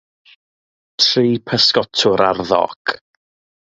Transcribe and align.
Tri 1.03 1.29
physgotwr 1.51 2.27
ar 2.31 2.45
ddoc 2.47 2.99